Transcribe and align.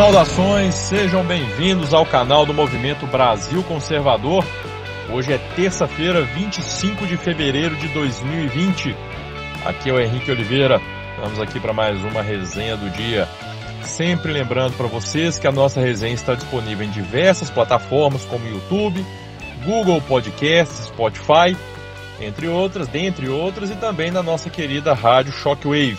Saudações, 0.00 0.74
sejam 0.76 1.22
bem-vindos 1.22 1.92
ao 1.92 2.06
canal 2.06 2.46
do 2.46 2.54
Movimento 2.54 3.06
Brasil 3.06 3.62
Conservador. 3.62 4.42
Hoje 5.12 5.30
é 5.30 5.36
terça-feira, 5.54 6.22
25 6.22 7.06
de 7.06 7.18
fevereiro 7.18 7.76
de 7.76 7.86
2020. 7.88 8.96
Aqui 9.62 9.90
é 9.90 9.92
o 9.92 10.00
Henrique 10.00 10.30
Oliveira. 10.30 10.80
Estamos 11.14 11.38
aqui 11.38 11.60
para 11.60 11.74
mais 11.74 12.02
uma 12.02 12.22
resenha 12.22 12.78
do 12.78 12.88
dia. 12.88 13.28
Sempre 13.82 14.32
lembrando 14.32 14.74
para 14.74 14.86
vocês 14.86 15.38
que 15.38 15.46
a 15.46 15.52
nossa 15.52 15.82
resenha 15.82 16.14
está 16.14 16.34
disponível 16.34 16.86
em 16.86 16.90
diversas 16.90 17.50
plataformas 17.50 18.24
como 18.24 18.48
YouTube, 18.48 19.04
Google 19.66 20.00
Podcasts, 20.00 20.86
Spotify, 20.86 21.54
entre 22.22 22.48
outras, 22.48 22.88
dentre 22.88 23.28
outras, 23.28 23.70
e 23.70 23.76
também 23.76 24.10
na 24.10 24.22
nossa 24.22 24.48
querida 24.48 24.94
rádio 24.94 25.34
Shockwave. 25.34 25.98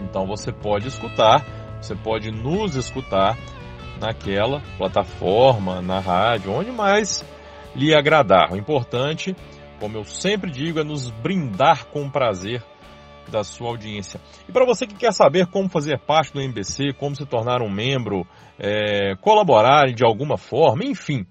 Então 0.00 0.26
você 0.26 0.50
pode 0.50 0.88
escutar 0.88 1.61
você 1.82 1.96
pode 1.96 2.30
nos 2.30 2.76
escutar 2.76 3.36
naquela 4.00 4.62
plataforma, 4.78 5.82
na 5.82 5.98
rádio, 5.98 6.52
onde 6.52 6.70
mais 6.70 7.24
lhe 7.74 7.92
agradar. 7.92 8.52
O 8.52 8.56
importante, 8.56 9.34
como 9.80 9.96
eu 9.96 10.04
sempre 10.04 10.50
digo, 10.50 10.78
é 10.78 10.84
nos 10.84 11.10
brindar 11.10 11.86
com 11.86 12.08
prazer 12.08 12.62
da 13.28 13.42
sua 13.42 13.68
audiência. 13.68 14.20
E 14.48 14.52
para 14.52 14.64
você 14.64 14.86
que 14.86 14.94
quer 14.94 15.12
saber 15.12 15.46
como 15.46 15.68
fazer 15.68 15.98
parte 15.98 16.32
do 16.32 16.40
MBC, 16.40 16.92
como 16.98 17.16
se 17.16 17.26
tornar 17.26 17.62
um 17.62 17.70
membro, 17.70 18.24
é, 18.58 19.16
colaborar 19.16 19.92
de 19.92 20.04
alguma 20.04 20.38
forma, 20.38 20.84
enfim, 20.84 21.26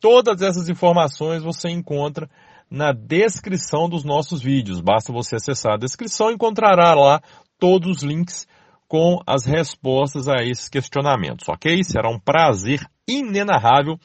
todas 0.00 0.42
essas 0.42 0.68
informações 0.68 1.44
você 1.44 1.68
encontra 1.68 2.28
na 2.68 2.92
descrição 2.92 3.88
dos 3.88 4.02
nossos 4.02 4.42
vídeos. 4.42 4.80
Basta 4.80 5.12
você 5.12 5.36
acessar 5.36 5.74
a 5.74 5.78
descrição 5.78 6.30
e 6.30 6.34
encontrará 6.34 6.92
lá 6.94 7.20
todos 7.58 7.98
os 7.98 8.02
links 8.02 8.48
com 8.92 9.22
as 9.26 9.46
respostas 9.46 10.28
a 10.28 10.42
esses 10.42 10.68
questionamentos, 10.68 11.48
ok? 11.48 11.82
Será 11.82 12.10
um 12.10 12.18
prazer 12.18 12.78
inenarrável 13.08 13.98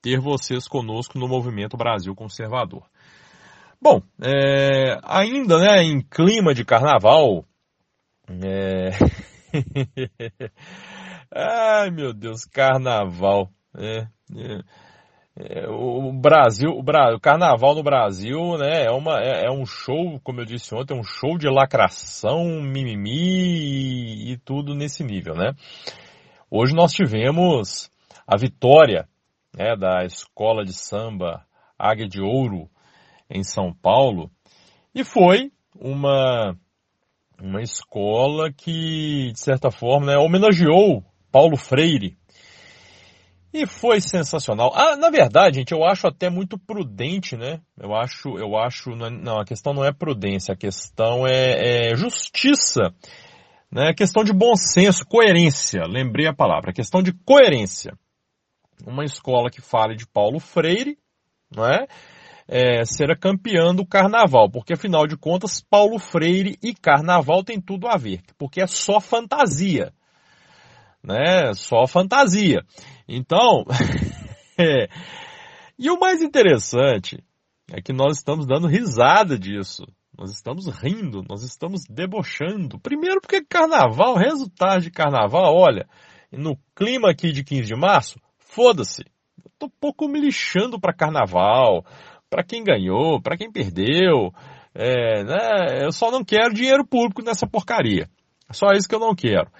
ter 0.00 0.18
vocês 0.18 0.66
conosco 0.66 1.18
no 1.18 1.28
Movimento 1.28 1.76
Brasil 1.76 2.14
Conservador. 2.14 2.86
Bom, 3.78 4.00
é, 4.18 4.98
ainda 5.02 5.58
né, 5.58 5.82
em 5.82 6.00
clima 6.00 6.54
de 6.54 6.64
carnaval, 6.64 7.44
é... 8.30 8.92
ai 11.30 11.90
meu 11.90 12.14
Deus, 12.14 12.46
carnaval. 12.46 13.50
É, 13.76 14.06
é. 14.34 14.62
É, 15.42 15.66
o 15.68 16.12
Brasil, 16.12 16.70
o, 16.70 16.82
Bra... 16.82 17.14
o, 17.14 17.20
carnaval 17.20 17.74
no 17.74 17.82
Brasil, 17.82 18.58
né, 18.58 18.84
é, 18.84 18.90
uma, 18.90 19.18
é, 19.20 19.46
é, 19.46 19.50
um 19.50 19.64
show, 19.64 20.20
como 20.22 20.40
eu 20.40 20.44
disse 20.44 20.74
ontem, 20.74 20.98
um 20.98 21.02
show 21.02 21.38
de 21.38 21.48
lacração, 21.48 22.44
mimimi 22.60 23.10
e, 23.10 24.32
e 24.32 24.36
tudo 24.38 24.74
nesse 24.74 25.02
nível, 25.02 25.34
né. 25.34 25.52
Hoje 26.50 26.74
nós 26.74 26.92
tivemos 26.92 27.90
a 28.26 28.36
vitória 28.36 29.08
né, 29.56 29.74
da 29.76 30.04
escola 30.04 30.62
de 30.62 30.74
samba 30.74 31.46
Águia 31.78 32.06
de 32.06 32.20
Ouro 32.20 32.68
em 33.30 33.42
São 33.42 33.72
Paulo 33.72 34.30
e 34.94 35.04
foi 35.04 35.50
uma 35.74 36.54
uma 37.40 37.62
escola 37.62 38.52
que 38.52 39.32
de 39.32 39.40
certa 39.40 39.70
forma 39.70 40.06
né, 40.06 40.18
homenageou 40.18 41.02
Paulo 41.32 41.56
Freire, 41.56 42.18
e 43.52 43.66
foi 43.66 44.00
sensacional. 44.00 44.72
Ah, 44.74 44.96
na 44.96 45.10
verdade, 45.10 45.58
gente, 45.58 45.72
eu 45.72 45.84
acho 45.84 46.06
até 46.06 46.30
muito 46.30 46.56
prudente, 46.56 47.36
né? 47.36 47.60
Eu 47.78 47.94
acho, 47.94 48.38
eu 48.38 48.56
acho, 48.56 48.90
não, 48.90 49.38
é, 49.38 49.42
a 49.42 49.44
questão 49.44 49.74
não 49.74 49.84
é 49.84 49.92
prudência, 49.92 50.54
a 50.54 50.56
questão 50.56 51.26
é, 51.26 51.90
é 51.90 51.96
justiça, 51.96 52.94
né? 53.70 53.88
A 53.88 53.94
questão 53.94 54.22
de 54.22 54.32
bom 54.32 54.54
senso, 54.54 55.04
coerência. 55.04 55.82
Lembrei 55.86 56.26
a 56.26 56.34
palavra, 56.34 56.70
a 56.70 56.74
questão 56.74 57.02
de 57.02 57.12
coerência. 57.12 57.92
Uma 58.86 59.04
escola 59.04 59.50
que 59.50 59.60
fale 59.60 59.96
de 59.96 60.06
Paulo 60.06 60.38
Freire, 60.38 60.96
não 61.54 61.66
é? 61.66 61.86
é 62.46 62.84
será 62.84 63.16
campeã 63.16 63.74
do 63.74 63.84
carnaval, 63.84 64.48
porque 64.48 64.74
afinal 64.74 65.06
de 65.06 65.16
contas, 65.16 65.60
Paulo 65.60 65.98
Freire 65.98 66.56
e 66.62 66.72
carnaval 66.72 67.42
tem 67.42 67.60
tudo 67.60 67.88
a 67.88 67.96
ver, 67.96 68.22
porque 68.38 68.62
é 68.62 68.66
só 68.66 69.00
fantasia, 69.00 69.92
né? 71.02 71.52
Só 71.54 71.86
fantasia. 71.86 72.62
Então, 73.08 73.64
é. 74.58 74.88
e 75.78 75.90
o 75.90 75.98
mais 75.98 76.22
interessante 76.22 77.22
é 77.72 77.80
que 77.80 77.92
nós 77.92 78.16
estamos 78.16 78.46
dando 78.46 78.66
risada 78.66 79.38
disso. 79.38 79.84
Nós 80.16 80.32
estamos 80.32 80.66
rindo, 80.66 81.22
nós 81.28 81.42
estamos 81.42 81.82
debochando. 81.88 82.78
Primeiro 82.78 83.20
porque 83.20 83.42
carnaval, 83.42 84.16
resultado 84.16 84.82
de 84.82 84.90
carnaval, 84.90 85.54
olha, 85.56 85.88
no 86.30 86.58
clima 86.74 87.10
aqui 87.10 87.32
de 87.32 87.42
15 87.42 87.62
de 87.62 87.74
março, 87.74 88.20
foda-se. 88.38 89.02
Eu 89.42 89.50
tô 89.58 89.70
pouco 89.80 90.06
me 90.06 90.20
lixando 90.20 90.78
para 90.78 90.92
carnaval, 90.92 91.84
para 92.28 92.44
quem 92.44 92.62
ganhou, 92.62 93.20
para 93.22 93.36
quem 93.36 93.50
perdeu. 93.50 94.32
É, 94.74 95.24
né? 95.24 95.84
Eu 95.84 95.92
só 95.92 96.10
não 96.10 96.22
quero 96.22 96.54
dinheiro 96.54 96.86
público 96.86 97.22
nessa 97.22 97.46
porcaria. 97.46 98.08
Só 98.52 98.72
isso 98.72 98.88
que 98.88 98.94
eu 98.94 99.00
não 99.00 99.14
quero. 99.14 99.50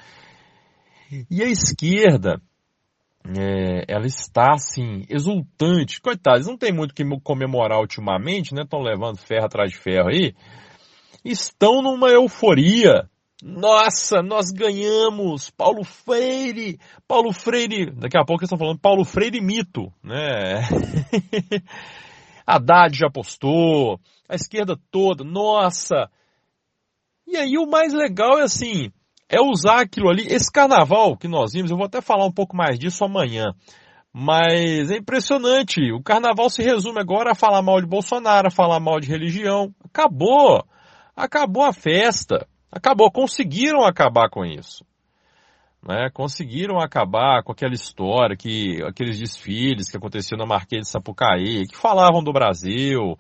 E 1.31 1.43
a 1.43 1.47
esquerda, 1.47 2.41
é, 3.25 3.84
ela 3.88 4.06
está 4.06 4.53
assim, 4.53 5.04
exultante. 5.09 6.00
Coitados, 6.00 6.47
não 6.47 6.56
tem 6.56 6.72
muito 6.72 6.93
o 6.93 6.94
que 6.94 7.04
comemorar 7.22 7.81
ultimamente, 7.81 8.54
né? 8.54 8.62
Estão 8.62 8.81
levando 8.81 9.19
ferro 9.19 9.47
atrás 9.47 9.71
de 9.71 9.78
ferro 9.78 10.09
aí. 10.09 10.34
Estão 11.25 11.82
numa 11.82 12.09
euforia. 12.09 13.09
Nossa, 13.43 14.22
nós 14.22 14.50
ganhamos! 14.50 15.50
Paulo 15.50 15.82
Freire! 15.82 16.78
Paulo 17.09 17.32
Freire! 17.32 17.91
Daqui 17.91 18.19
a 18.19 18.25
pouco 18.25 18.42
eles 18.42 18.48
estão 18.48 18.59
falando 18.59 18.78
Paulo 18.78 19.04
Freire 19.04 19.41
mito, 19.41 19.91
né? 20.03 20.60
Haddad 22.47 22.97
já 22.97 23.09
postou, 23.09 23.98
a 24.28 24.34
esquerda 24.34 24.77
toda, 24.91 25.25
nossa! 25.25 26.10
E 27.27 27.37
aí 27.37 27.56
o 27.56 27.66
mais 27.66 27.94
legal 27.94 28.38
é 28.38 28.42
assim, 28.42 28.92
é 29.31 29.41
usar 29.41 29.81
aquilo 29.81 30.11
ali. 30.11 30.27
Esse 30.27 30.51
carnaval 30.51 31.17
que 31.17 31.29
nós 31.29 31.53
vimos, 31.53 31.71
eu 31.71 31.77
vou 31.77 31.87
até 31.87 32.01
falar 32.01 32.27
um 32.27 32.33
pouco 32.33 32.57
mais 32.57 32.79
disso 32.79 33.05
amanhã. 33.05 33.55
Mas 34.13 34.91
é 34.91 34.97
impressionante. 34.97 35.93
O 35.93 36.03
carnaval 36.03 36.51
se 36.51 36.63
resume 36.63 37.01
agora 37.01 37.31
a 37.31 37.35
falar 37.35 37.63
mal 37.63 37.81
de 37.81 37.87
Bolsonaro, 37.87 38.49
a 38.49 38.51
falar 38.51 38.81
mal 38.81 38.99
de 38.99 39.09
religião. 39.09 39.73
Acabou. 39.85 40.65
Acabou 41.15 41.63
a 41.63 41.73
festa. 41.73 42.47
Acabou. 42.73 43.11
Conseguiram 43.13 43.85
acabar 43.85 44.29
com 44.29 44.45
isso. 44.45 44.85
Né? 45.81 46.11
Conseguiram 46.13 46.81
acabar 46.81 47.45
com 47.45 47.53
aquela 47.53 47.73
história 47.73 48.37
que 48.37 48.83
aqueles 48.83 49.19
desfiles 49.19 49.89
que 49.89 49.97
aconteciam 49.97 50.37
na 50.37 50.45
Marquês 50.45 50.83
de 50.83 50.89
Sapucaí, 50.89 51.67
que 51.69 51.77
falavam 51.77 52.23
do 52.23 52.33
Brasil, 52.33 53.17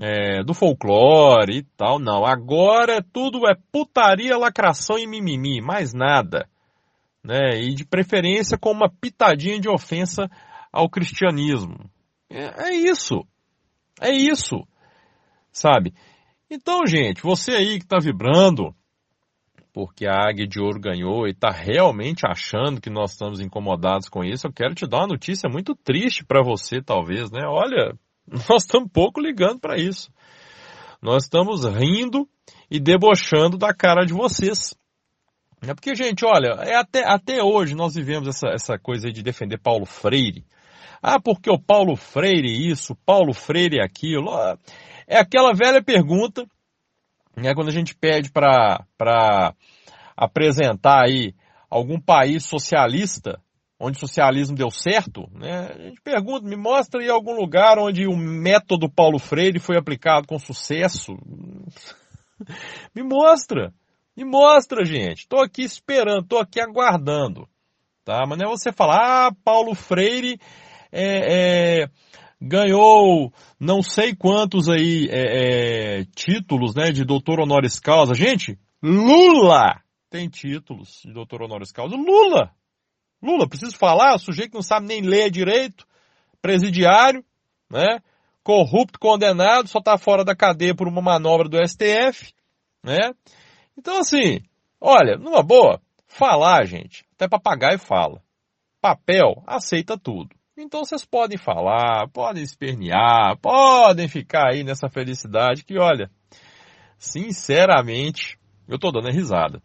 é, 0.00 0.42
do 0.42 0.54
folclore 0.54 1.58
e 1.58 1.62
tal, 1.76 1.98
não. 1.98 2.24
Agora 2.24 3.02
tudo 3.02 3.48
é 3.48 3.54
putaria, 3.72 4.36
lacração 4.36 4.98
e 4.98 5.06
mimimi, 5.06 5.60
mais 5.60 5.92
nada. 5.92 6.48
Né? 7.24 7.60
E 7.60 7.74
de 7.74 7.84
preferência 7.84 8.58
com 8.58 8.70
uma 8.70 8.90
pitadinha 8.90 9.58
de 9.58 9.68
ofensa 9.68 10.30
ao 10.72 10.88
cristianismo. 10.88 11.90
É, 12.30 12.70
é 12.70 12.74
isso. 12.74 13.26
É 14.00 14.10
isso. 14.10 14.66
Sabe? 15.50 15.94
Então, 16.50 16.86
gente, 16.86 17.22
você 17.22 17.52
aí 17.52 17.78
que 17.78 17.84
está 17.84 17.98
vibrando 17.98 18.74
porque 19.76 20.06
a 20.06 20.26
Águia 20.26 20.46
de 20.46 20.58
Ouro 20.58 20.80
ganhou 20.80 21.26
e 21.26 21.32
está 21.32 21.50
realmente 21.50 22.22
achando 22.26 22.80
que 22.80 22.88
nós 22.88 23.10
estamos 23.10 23.40
incomodados 23.40 24.08
com 24.08 24.24
isso, 24.24 24.46
eu 24.46 24.52
quero 24.52 24.74
te 24.74 24.86
dar 24.86 25.00
uma 25.00 25.08
notícia 25.08 25.50
muito 25.50 25.74
triste 25.74 26.24
para 26.24 26.42
você, 26.42 26.80
talvez, 26.80 27.30
né? 27.30 27.42
Olha, 27.46 27.92
nós 28.48 28.62
estamos 28.62 28.90
pouco 28.92 29.20
ligando 29.20 29.60
para 29.60 29.78
isso. 29.78 30.10
Nós 31.00 31.24
estamos 31.24 31.64
rindo 31.64 32.28
e 32.70 32.80
debochando 32.80 33.56
da 33.56 33.72
cara 33.72 34.04
de 34.04 34.12
vocês. 34.12 34.74
É 35.62 35.74
porque, 35.74 35.94
gente, 35.94 36.24
olha, 36.24 36.60
é 36.60 36.74
até, 36.76 37.04
até 37.04 37.42
hoje 37.42 37.74
nós 37.74 37.94
vivemos 37.94 38.28
essa, 38.28 38.48
essa 38.48 38.78
coisa 38.78 39.10
de 39.10 39.22
defender 39.22 39.58
Paulo 39.58 39.86
Freire. 39.86 40.44
Ah, 41.02 41.20
porque 41.20 41.50
o 41.50 41.58
Paulo 41.58 41.96
Freire 41.96 42.70
isso, 42.70 42.96
Paulo 43.06 43.32
Freire 43.32 43.80
aquilo. 43.80 44.30
É 45.06 45.18
aquela 45.18 45.52
velha 45.52 45.82
pergunta, 45.82 46.46
né, 47.36 47.54
quando 47.54 47.68
a 47.68 47.72
gente 47.72 47.94
pede 47.94 48.30
para 48.30 49.54
apresentar 50.16 51.04
aí 51.04 51.34
algum 51.70 52.00
país 52.00 52.44
socialista, 52.44 53.40
onde 53.78 53.98
o 53.98 54.00
socialismo 54.00 54.56
deu 54.56 54.70
certo, 54.70 55.28
né? 55.32 55.68
A 55.74 55.82
gente 55.82 56.00
pergunta, 56.00 56.48
me 56.48 56.56
mostra 56.56 57.00
aí 57.00 57.10
algum 57.10 57.34
lugar 57.34 57.78
onde 57.78 58.06
o 58.06 58.16
método 58.16 58.90
Paulo 58.90 59.18
Freire 59.18 59.58
foi 59.58 59.76
aplicado 59.76 60.26
com 60.26 60.38
sucesso. 60.38 61.12
me 62.94 63.02
mostra, 63.02 63.72
me 64.16 64.24
mostra, 64.24 64.84
gente. 64.84 65.20
Estou 65.20 65.40
aqui 65.40 65.62
esperando, 65.62 66.22
estou 66.22 66.40
aqui 66.40 66.60
aguardando, 66.60 67.46
tá? 68.04 68.24
Mas 68.26 68.38
não 68.38 68.46
é 68.46 68.50
você 68.50 68.72
falar, 68.72 69.28
ah, 69.28 69.32
Paulo 69.44 69.74
Freire 69.74 70.40
é, 70.90 71.82
é, 71.82 71.90
ganhou 72.40 73.30
não 73.60 73.82
sei 73.82 74.14
quantos 74.14 74.70
aí 74.70 75.06
é, 75.10 76.00
é 76.00 76.04
títulos, 76.14 76.74
né, 76.74 76.90
de 76.90 77.04
doutor 77.04 77.40
honoris 77.40 77.78
causa. 77.78 78.14
Gente, 78.14 78.58
Lula 78.82 79.82
tem 80.08 80.28
títulos 80.30 81.02
de 81.04 81.12
doutor 81.12 81.42
honoris 81.42 81.72
causa. 81.72 81.94
Lula 81.94 82.50
Lula, 83.22 83.48
preciso 83.48 83.76
falar, 83.76 84.14
o 84.14 84.18
sujeito 84.18 84.50
que 84.50 84.56
não 84.56 84.62
sabe 84.62 84.86
nem 84.86 85.00
ler 85.00 85.30
direito, 85.30 85.86
presidiário, 86.40 87.24
né? 87.70 88.00
Corrupto, 88.42 88.98
condenado, 88.98 89.68
só 89.68 89.78
está 89.78 89.98
fora 89.98 90.24
da 90.24 90.36
cadeia 90.36 90.74
por 90.74 90.86
uma 90.86 91.02
manobra 91.02 91.48
do 91.48 91.58
STF, 91.66 92.32
né? 92.82 93.12
Então 93.76 93.98
assim, 93.98 94.40
olha, 94.80 95.16
numa 95.16 95.42
boa, 95.42 95.80
falar, 96.06 96.64
gente, 96.66 97.04
até 97.14 97.28
papagaio 97.28 97.78
fala. 97.78 98.22
Papel 98.80 99.42
aceita 99.46 99.98
tudo. 99.98 100.30
Então 100.56 100.84
vocês 100.84 101.04
podem 101.04 101.36
falar, 101.36 102.08
podem 102.08 102.42
espernear, 102.42 103.36
podem 103.38 104.08
ficar 104.08 104.52
aí 104.52 104.64
nessa 104.64 104.88
felicidade 104.88 105.64
que, 105.64 105.78
olha, 105.78 106.10
sinceramente, 106.98 108.38
eu 108.66 108.78
tô 108.78 108.90
dando 108.90 109.10
risada. 109.10 109.62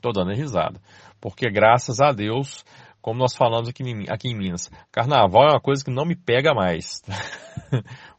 Tô 0.00 0.10
dando 0.10 0.32
risada. 0.32 0.80
Porque 1.24 1.48
graças 1.50 2.02
a 2.02 2.12
Deus, 2.12 2.62
como 3.00 3.18
nós 3.18 3.34
falamos 3.34 3.66
aqui 3.66 3.82
em, 3.82 4.04
aqui 4.10 4.28
em 4.28 4.36
Minas, 4.36 4.70
carnaval 4.92 5.44
é 5.44 5.52
uma 5.52 5.60
coisa 5.60 5.82
que 5.82 5.90
não 5.90 6.04
me 6.04 6.14
pega 6.14 6.52
mais. 6.52 7.02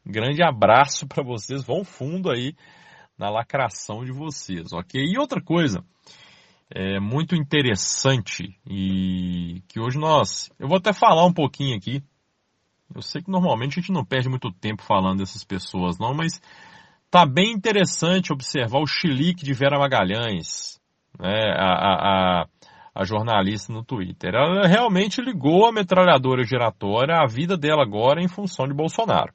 um 0.04 0.12
grande 0.12 0.42
abraço 0.42 1.06
para 1.06 1.24
vocês, 1.24 1.64
vão 1.64 1.84
fundo 1.84 2.32
aí 2.32 2.56
na 3.16 3.30
lacração 3.30 4.04
de 4.04 4.12
vocês, 4.12 4.74
ok? 4.74 5.00
E 5.00 5.20
outra 5.20 5.40
coisa, 5.40 5.86
é 6.68 7.00
muito 7.00 7.36
interessante 7.36 8.60
e 8.68 9.62
que 9.68 9.80
hoje 9.80 10.00
nós, 10.00 10.52
eu 10.58 10.68
vou 10.68 10.78
até 10.78 10.92
falar 10.92 11.28
um 11.28 11.34
pouquinho 11.34 11.78
aqui. 11.78 12.02
Eu 12.96 13.04
sei 13.04 13.22
que 13.22 13.30
normalmente 13.30 13.78
a 13.78 13.82
gente 13.82 13.94
não 13.94 14.04
perde 14.04 14.30
muito 14.30 14.52
tempo 14.52 14.82
falando 14.82 15.20
dessas 15.20 15.44
pessoas, 15.44 16.00
não, 16.00 16.16
mas 16.16 16.42
tá 17.12 17.24
bem 17.24 17.52
interessante 17.52 18.34
observar 18.34 18.80
o 18.80 18.88
chilique 18.88 19.46
de 19.46 19.54
Vera 19.54 19.78
Magalhães, 19.78 20.80
né, 21.20 21.54
a, 21.56 21.68
a, 21.68 22.42
a, 22.42 22.46
a 22.96 23.04
jornalista 23.04 23.74
no 23.74 23.84
Twitter. 23.84 24.34
Ela 24.34 24.66
realmente 24.68 25.22
ligou 25.22 25.68
a 25.68 25.72
metralhadora 25.72 26.44
giratória 26.44 27.18
à 27.18 27.28
vida 27.28 27.58
dela 27.58 27.84
agora 27.84 28.22
em 28.22 28.28
função 28.28 28.66
de 28.66 28.74
Bolsonaro. 28.74 29.34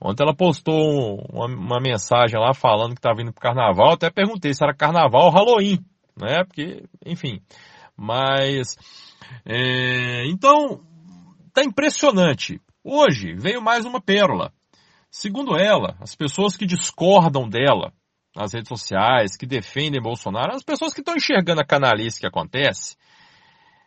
Ontem 0.00 0.24
ela 0.24 0.34
postou 0.34 1.20
uma, 1.30 1.46
uma 1.46 1.80
mensagem 1.80 2.40
lá 2.40 2.54
falando 2.54 2.94
que 2.94 2.98
estava 2.98 3.20
indo 3.22 3.32
pro 3.32 3.42
carnaval. 3.42 3.92
até 3.92 4.10
perguntei 4.10 4.54
se 4.54 4.64
era 4.64 4.74
carnaval 4.74 5.26
ou 5.26 5.30
Halloween 5.30 5.78
né? 6.16 6.44
Porque, 6.44 6.84
enfim. 7.04 7.40
Mas, 7.96 8.76
é, 9.44 10.26
então, 10.28 10.80
tá 11.52 11.62
impressionante. 11.62 12.60
Hoje 12.82 13.34
veio 13.34 13.62
mais 13.62 13.84
uma 13.84 14.00
pérola. 14.00 14.52
Segundo 15.10 15.56
ela, 15.56 15.96
as 16.00 16.14
pessoas 16.14 16.56
que 16.56 16.66
discordam 16.66 17.48
dela 17.48 17.92
nas 18.34 18.52
redes 18.52 18.68
sociais, 18.68 19.36
que 19.36 19.46
defendem 19.46 20.02
Bolsonaro, 20.02 20.54
as 20.54 20.62
pessoas 20.62 20.92
que 20.92 21.00
estão 21.00 21.14
enxergando 21.14 21.60
a 21.60 21.66
canalice 21.66 22.20
que 22.20 22.26
acontece, 22.26 22.96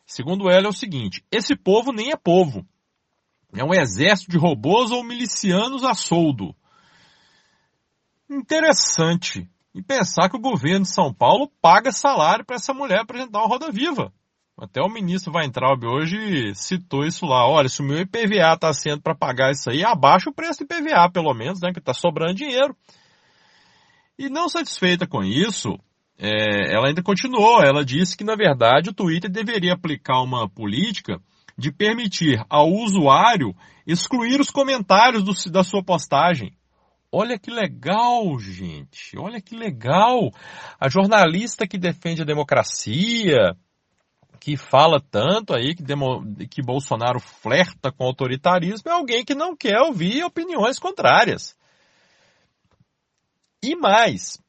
segundo 0.05 0.49
ela 0.49 0.67
é 0.67 0.69
o 0.69 0.73
seguinte, 0.73 1.23
esse 1.31 1.55
povo 1.55 1.91
nem 1.91 2.11
é 2.11 2.15
povo. 2.15 2.65
É 3.55 3.63
um 3.63 3.73
exército 3.73 4.31
de 4.31 4.38
robôs 4.38 4.91
ou 4.91 5.03
milicianos 5.03 5.83
a 5.83 5.94
soldo. 5.94 6.55
Interessante 8.29 9.49
e 9.73 9.81
pensar 9.81 10.29
que 10.29 10.35
o 10.35 10.41
governo 10.41 10.81
de 10.81 10.94
São 10.94 11.13
Paulo 11.13 11.51
paga 11.61 11.91
salário 11.91 12.45
para 12.45 12.55
essa 12.55 12.73
mulher 12.73 13.01
apresentar 13.01 13.39
uma 13.39 13.47
Roda 13.47 13.71
Viva. 13.71 14.11
Até 14.59 14.81
o 14.81 14.89
ministro 14.89 15.31
Weintraub 15.35 15.85
hoje 15.85 16.53
citou 16.55 17.05
isso 17.05 17.27
lá. 17.27 17.47
Olha, 17.47 17.69
se 17.69 17.79
o 17.79 17.85
meu 17.85 17.99
IPVA 17.99 18.53
está 18.55 18.73
sendo 18.73 19.03
para 19.03 19.13
pagar 19.13 19.51
isso 19.51 19.69
aí, 19.69 19.83
abaixa 19.83 20.31
o 20.31 20.33
preço 20.33 20.59
do 20.59 20.73
IPVA, 20.73 21.11
pelo 21.11 21.31
menos, 21.33 21.61
né? 21.61 21.71
Que 21.71 21.77
está 21.77 21.94
sobrando 21.94 22.33
dinheiro. 22.33 22.75
E 24.18 24.30
não 24.30 24.50
satisfeita 24.50 25.06
com 25.06 25.24
isso, 25.24 25.78
é, 26.18 26.74
ela 26.74 26.88
ainda 26.88 27.04
continuou. 27.04 27.62
Ela 27.62 27.86
disse 27.86 28.18
que, 28.18 28.24
na 28.24 28.36
verdade, 28.36 28.90
o 28.90 28.94
Twitter 28.94 29.30
deveria 29.30 29.74
aplicar 29.74 30.22
uma 30.22 30.50
política 30.50 31.19
de 31.58 31.72
permitir 31.72 32.44
ao 32.50 32.69
usuário 32.72 33.56
excluir 33.86 34.40
os 34.40 34.52
comentários 34.52 35.24
do, 35.24 35.52
da 35.52 35.64
sua 35.64 35.84
postagem. 35.84 36.54
Olha 37.12 37.40
que 37.40 37.50
legal, 37.50 38.38
gente. 38.38 39.18
Olha 39.18 39.42
que 39.42 39.56
legal. 39.56 40.31
A 40.80 40.90
jornalista 40.90 41.66
que 41.66 41.78
defende 41.78 42.22
a 42.22 42.25
democracia, 42.25 43.56
que 44.40 44.58
fala 44.58 45.00
tanto 45.00 45.56
aí 45.56 45.74
que, 45.74 45.81
demo, 45.81 46.22
que 46.50 46.62
Bolsonaro 46.62 47.19
flerta 47.19 47.92
com 47.92 48.06
autoritarismo, 48.06 48.90
é 48.90 48.94
alguém 48.94 49.24
que 49.24 49.34
não 49.34 49.56
quer 49.56 49.80
ouvir 49.80 50.24
opiniões 50.24 50.78
contrárias. 50.80 51.56
E 53.68 53.75
mais, 53.75 54.42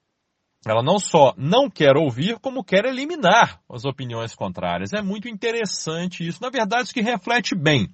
ela 0.64 0.80
não 0.80 1.00
só 1.00 1.34
não 1.36 1.68
quer 1.68 1.96
ouvir, 1.96 2.38
como 2.38 2.62
quer 2.62 2.84
eliminar 2.84 3.60
as 3.68 3.84
opiniões 3.84 4.32
contrárias. 4.32 4.92
É 4.92 5.02
muito 5.02 5.28
interessante 5.28 6.24
isso. 6.24 6.40
Na 6.40 6.50
verdade, 6.50 6.84
isso 6.84 6.94
que 6.94 7.02
reflete 7.02 7.56
bem, 7.56 7.92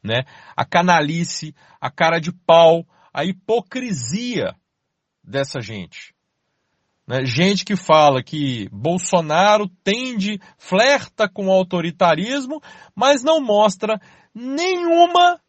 né? 0.00 0.20
A 0.56 0.64
canalice, 0.64 1.56
a 1.80 1.90
cara 1.90 2.20
de 2.20 2.30
pau, 2.30 2.86
a 3.12 3.24
hipocrisia 3.24 4.54
dessa 5.24 5.60
gente. 5.60 6.14
Né? 7.04 7.24
Gente 7.24 7.64
que 7.64 7.74
fala 7.74 8.22
que 8.22 8.68
Bolsonaro 8.70 9.68
tende, 9.82 10.40
flerta 10.56 11.28
com 11.28 11.48
o 11.48 11.50
autoritarismo, 11.50 12.62
mas 12.94 13.24
não 13.24 13.40
mostra 13.40 14.00
nenhuma, 14.32 15.40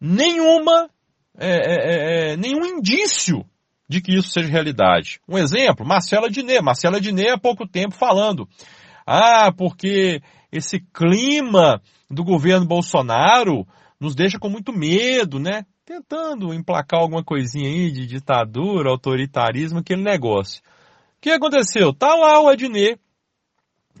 nenhuma, 0.00 0.88
é, 1.36 1.50
é, 1.50 1.74
é, 1.74 2.32
é, 2.32 2.36
nenhum 2.36 2.64
indício 2.64 3.44
de 3.92 4.00
que 4.00 4.14
isso 4.16 4.30
seja 4.30 4.48
realidade. 4.48 5.20
Um 5.28 5.38
exemplo, 5.38 5.86
Marcela 5.86 6.30
Diné. 6.30 6.60
Marcela 6.60 7.00
Diné 7.00 7.30
há 7.30 7.38
pouco 7.38 7.66
tempo 7.66 7.94
falando, 7.94 8.48
ah, 9.06 9.52
porque 9.52 10.20
esse 10.50 10.80
clima 10.92 11.80
do 12.10 12.24
governo 12.24 12.66
Bolsonaro 12.66 13.66
nos 14.00 14.14
deixa 14.14 14.38
com 14.38 14.48
muito 14.48 14.72
medo, 14.72 15.38
né? 15.38 15.64
tentando 15.84 16.54
emplacar 16.54 17.00
alguma 17.00 17.24
coisinha 17.24 17.68
aí 17.68 17.90
de 17.90 18.06
ditadura, 18.06 18.88
autoritarismo, 18.88 19.80
aquele 19.80 20.02
negócio. 20.02 20.62
O 21.18 21.20
que 21.20 21.30
aconteceu? 21.30 21.92
Tá 21.92 22.14
lá 22.14 22.40
o 22.40 22.48
Adnet, 22.48 22.98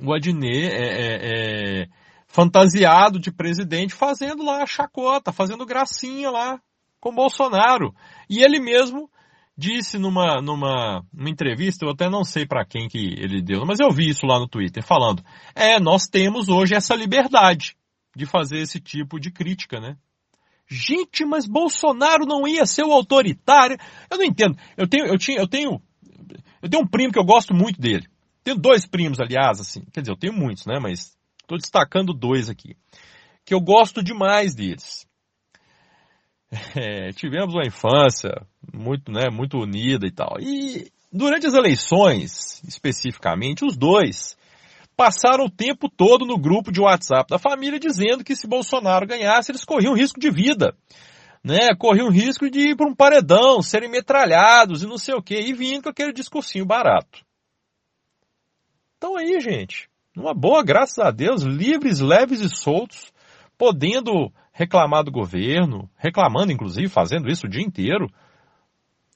o 0.00 0.14
Adnet 0.14 0.68
é, 0.68 0.86
é, 0.86 1.82
é, 1.82 1.88
fantasiado 2.26 3.18
de 3.18 3.30
presidente 3.30 3.94
fazendo 3.94 4.44
lá 4.44 4.62
a 4.62 4.66
chacota, 4.66 5.32
fazendo 5.32 5.66
gracinha 5.66 6.30
lá 6.30 6.60
com 7.00 7.14
Bolsonaro. 7.14 7.94
E 8.30 8.42
ele 8.42 8.58
mesmo 8.58 9.10
disse 9.56 9.98
numa, 9.98 10.40
numa, 10.40 11.04
numa 11.12 11.30
entrevista, 11.30 11.84
eu 11.84 11.90
até 11.90 12.08
não 12.08 12.24
sei 12.24 12.46
para 12.46 12.64
quem 12.64 12.88
que 12.88 12.98
ele 12.98 13.42
deu, 13.42 13.64
mas 13.66 13.80
eu 13.80 13.90
vi 13.90 14.08
isso 14.08 14.26
lá 14.26 14.38
no 14.38 14.48
Twitter, 14.48 14.82
falando, 14.82 15.22
é, 15.54 15.78
nós 15.78 16.06
temos 16.06 16.48
hoje 16.48 16.74
essa 16.74 16.94
liberdade 16.94 17.76
de 18.16 18.26
fazer 18.26 18.58
esse 18.58 18.80
tipo 18.80 19.18
de 19.18 19.30
crítica, 19.30 19.80
né? 19.80 19.96
Gente, 20.68 21.24
mas 21.24 21.46
Bolsonaro 21.46 22.24
não 22.24 22.46
ia 22.46 22.64
ser 22.64 22.82
o 22.82 22.92
autoritário. 22.92 23.76
Eu 24.10 24.16
não 24.16 24.24
entendo. 24.24 24.56
Eu 24.76 24.88
tenho, 24.88 25.06
eu 25.06 25.18
tinha, 25.18 25.38
eu 25.38 25.46
tenho, 25.46 25.82
eu 26.62 26.68
tenho 26.68 26.82
um 26.82 26.86
primo 26.86 27.12
que 27.12 27.18
eu 27.18 27.24
gosto 27.24 27.54
muito 27.54 27.80
dele. 27.80 28.06
Tenho 28.42 28.56
dois 28.56 28.86
primos, 28.86 29.20
aliás, 29.20 29.60
assim. 29.60 29.84
Quer 29.92 30.00
dizer, 30.00 30.12
eu 30.12 30.16
tenho 30.16 30.32
muitos, 30.32 30.64
né? 30.64 30.78
Mas 30.80 31.16
estou 31.42 31.58
destacando 31.58 32.14
dois 32.14 32.48
aqui. 32.48 32.74
Que 33.44 33.52
eu 33.52 33.60
gosto 33.60 34.02
demais 34.02 34.54
deles. 34.54 35.06
É, 36.76 37.12
tivemos 37.12 37.54
uma 37.54 37.66
infância 37.66 38.30
muito, 38.72 39.10
né, 39.10 39.30
muito 39.30 39.58
unida 39.58 40.06
e 40.06 40.10
tal. 40.10 40.36
E 40.38 40.92
durante 41.10 41.46
as 41.46 41.54
eleições, 41.54 42.62
especificamente, 42.64 43.64
os 43.64 43.76
dois 43.76 44.36
passaram 44.94 45.46
o 45.46 45.50
tempo 45.50 45.88
todo 45.88 46.26
no 46.26 46.38
grupo 46.38 46.70
de 46.70 46.80
WhatsApp 46.80 47.30
da 47.30 47.38
família 47.38 47.80
dizendo 47.80 48.22
que 48.22 48.36
se 48.36 48.46
Bolsonaro 48.46 49.06
ganhasse, 49.06 49.50
eles 49.50 49.64
corriam 49.64 49.94
risco 49.94 50.20
de 50.20 50.30
vida. 50.30 50.76
Né, 51.44 51.74
corriam 51.76 52.08
risco 52.08 52.48
de 52.48 52.70
ir 52.70 52.76
para 52.76 52.86
um 52.86 52.94
paredão, 52.94 53.60
serem 53.62 53.90
metralhados 53.90 54.84
e 54.84 54.86
não 54.86 54.96
sei 54.96 55.14
o 55.14 55.22
que, 55.22 55.34
e 55.34 55.52
vindo 55.52 55.82
com 55.82 55.88
aquele 55.88 56.12
discursinho 56.12 56.64
barato. 56.64 57.24
Então 58.96 59.16
aí, 59.16 59.40
gente, 59.40 59.88
numa 60.14 60.32
boa, 60.32 60.62
graças 60.62 61.00
a 61.00 61.10
Deus, 61.10 61.42
livres, 61.42 61.98
leves 61.98 62.40
e 62.40 62.48
soltos, 62.48 63.12
podendo 63.58 64.32
reclamar 64.52 65.02
do 65.02 65.10
governo, 65.10 65.90
reclamando 65.96 66.52
inclusive, 66.52 66.88
fazendo 66.88 67.28
isso 67.28 67.46
o 67.46 67.50
dia 67.50 67.62
inteiro. 67.62 68.08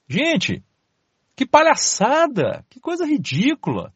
Gente, 0.07 0.63
que 1.35 1.45
palhaçada, 1.45 2.65
que 2.69 2.79
coisa 2.79 3.05
ridícula. 3.05 3.93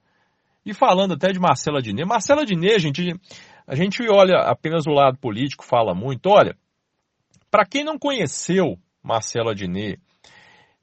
E 0.63 0.73
falando 0.73 1.15
até 1.15 1.31
de 1.31 1.39
Marcela 1.39 1.81
Diné, 1.81 2.05
Marcela 2.05 2.45
Diné, 2.45 2.77
gente, 2.77 3.19
a 3.65 3.75
gente 3.75 4.03
olha 4.07 4.41
apenas 4.41 4.85
o 4.85 4.91
lado 4.91 5.17
político, 5.17 5.65
fala 5.65 5.95
muito. 5.95 6.27
Olha, 6.29 6.55
para 7.49 7.65
quem 7.65 7.83
não 7.83 7.97
conheceu 7.97 8.77
Marcela 9.01 9.55
Diné 9.55 9.97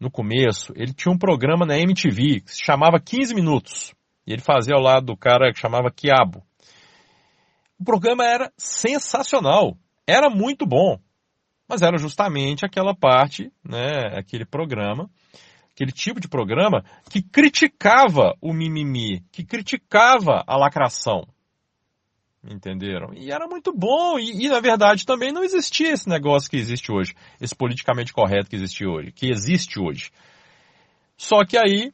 no 0.00 0.10
começo, 0.10 0.72
ele 0.74 0.92
tinha 0.92 1.12
um 1.12 1.18
programa 1.18 1.64
na 1.64 1.78
MTV 1.78 2.40
que 2.40 2.52
se 2.52 2.64
chamava 2.64 2.98
15 2.98 3.34
Minutos. 3.34 3.94
E 4.26 4.32
ele 4.32 4.42
fazia 4.42 4.74
ao 4.74 4.82
lado 4.82 5.06
do 5.06 5.16
cara 5.16 5.52
que 5.52 5.60
chamava 5.60 5.90
Quiabo. 5.90 6.42
O 7.78 7.84
programa 7.84 8.24
era 8.24 8.52
sensacional, 8.58 9.76
era 10.08 10.30
muito 10.30 10.66
bom, 10.66 10.98
mas 11.68 11.82
era 11.82 11.98
justamente 11.98 12.64
aquela 12.64 12.94
parte, 12.94 13.52
né, 13.62 14.16
aquele 14.16 14.44
programa 14.44 15.08
aquele 15.78 15.92
tipo 15.92 16.20
de 16.20 16.26
programa 16.26 16.84
que 17.08 17.22
criticava 17.22 18.36
o 18.42 18.52
mimimi, 18.52 19.22
que 19.30 19.44
criticava 19.44 20.42
a 20.44 20.56
lacração. 20.56 21.24
Entenderam? 22.42 23.14
E 23.14 23.30
era 23.30 23.46
muito 23.46 23.72
bom. 23.72 24.18
E, 24.18 24.44
e, 24.44 24.48
na 24.48 24.58
verdade 24.58 25.06
também 25.06 25.32
não 25.32 25.44
existia 25.44 25.92
esse 25.92 26.08
negócio 26.08 26.50
que 26.50 26.56
existe 26.56 26.90
hoje. 26.90 27.14
Esse 27.40 27.54
politicamente 27.54 28.12
correto 28.12 28.50
que 28.50 28.56
existe 28.56 28.84
hoje. 28.84 29.12
Que 29.12 29.30
existe 29.30 29.78
hoje. 29.78 30.10
Só 31.16 31.44
que 31.44 31.56
aí, 31.56 31.92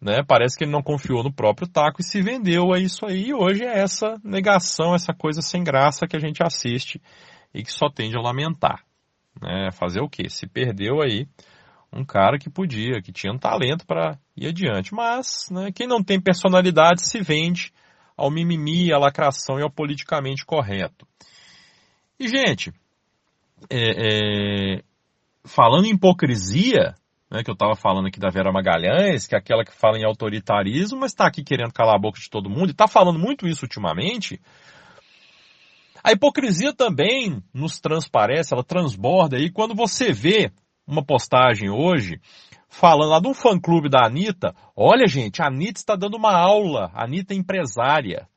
né, 0.00 0.22
parece 0.26 0.56
que 0.56 0.64
ele 0.64 0.72
não 0.72 0.82
confiou 0.82 1.22
no 1.22 1.32
próprio 1.32 1.68
taco 1.68 2.00
e 2.00 2.04
se 2.04 2.22
vendeu 2.22 2.72
a 2.72 2.78
isso 2.78 3.04
aí. 3.04 3.28
E 3.28 3.34
hoje 3.34 3.64
é 3.64 3.80
essa 3.80 4.18
negação, 4.24 4.94
essa 4.94 5.12
coisa 5.12 5.42
sem 5.42 5.62
graça 5.62 6.06
que 6.06 6.16
a 6.16 6.20
gente 6.20 6.42
assiste 6.42 7.00
e 7.54 7.62
que 7.62 7.72
só 7.72 7.88
tende 7.88 8.16
a 8.16 8.20
lamentar. 8.20 8.84
Né? 9.40 9.70
Fazer 9.72 10.00
o 10.00 10.08
quê? 10.08 10.28
Se 10.28 10.46
perdeu 10.46 11.00
aí 11.00 11.26
um 11.92 12.04
cara 12.04 12.38
que 12.38 12.48
podia, 12.48 13.02
que 13.02 13.12
tinha 13.12 13.32
um 13.32 13.38
talento 13.38 13.84
para 13.86 14.18
ir 14.36 14.48
adiante. 14.48 14.94
Mas, 14.94 15.48
né, 15.50 15.72
quem 15.72 15.86
não 15.86 16.02
tem 16.02 16.20
personalidade 16.20 17.06
se 17.06 17.20
vende 17.20 17.72
ao 18.16 18.30
mimimi, 18.30 18.92
à 18.92 18.98
lacração 18.98 19.58
e 19.58 19.62
ao 19.62 19.70
politicamente 19.70 20.44
correto. 20.44 21.06
E, 22.18 22.28
gente, 22.28 22.72
é, 23.68 24.76
é, 24.76 24.82
falando 25.44 25.86
em 25.86 25.94
hipocrisia, 25.94 26.94
né, 27.30 27.42
que 27.42 27.50
eu 27.50 27.54
estava 27.54 27.74
falando 27.74 28.06
aqui 28.06 28.20
da 28.20 28.28
Vera 28.28 28.52
Magalhães, 28.52 29.26
que 29.26 29.34
é 29.34 29.38
aquela 29.38 29.64
que 29.64 29.72
fala 29.72 29.98
em 29.98 30.04
autoritarismo, 30.04 31.00
mas 31.00 31.12
está 31.12 31.26
aqui 31.26 31.42
querendo 31.42 31.72
calar 31.72 31.96
a 31.96 32.00
boca 32.00 32.20
de 32.20 32.28
todo 32.28 32.50
mundo, 32.50 32.68
e 32.68 32.72
está 32.72 32.86
falando 32.86 33.18
muito 33.18 33.48
isso 33.48 33.64
ultimamente. 33.64 34.40
A 36.02 36.12
hipocrisia 36.12 36.72
também 36.72 37.42
nos 37.52 37.78
transparece, 37.78 38.54
ela 38.54 38.64
transborda 38.64 39.36
aí 39.36 39.50
quando 39.50 39.74
você 39.74 40.12
vê 40.12 40.50
uma 40.86 41.04
postagem 41.04 41.70
hoje 41.70 42.20
falando 42.68 43.10
lá 43.10 43.20
de 43.20 43.28
um 43.28 43.34
fã-clube 43.34 43.90
da 43.90 44.06
Anitta. 44.06 44.54
Olha, 44.74 45.06
gente, 45.06 45.42
a 45.42 45.46
Anitta 45.46 45.80
está 45.80 45.96
dando 45.96 46.16
uma 46.16 46.32
aula, 46.32 46.90
a 46.94 47.04
Anitta 47.04 47.34
é 47.34 47.36
empresária. 47.36 48.28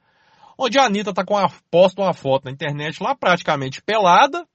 Onde 0.57 0.77
a 0.77 0.85
Anitta 0.85 1.11
está 1.11 1.23
com 1.23 1.37
a, 1.37 1.49
posta 1.71 2.01
uma 2.01 2.13
foto 2.13 2.45
na 2.45 2.51
internet 2.51 3.01
lá 3.01 3.15
praticamente 3.15 3.81
pelada, 3.81 4.45